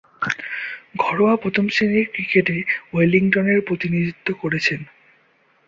[0.97, 2.57] ঘরোয়া প্রথম-শ্রেণীর ক্রিকেটে
[2.93, 4.79] ওয়েলিংটনের প্রতিনিধিত্ব করেছেন।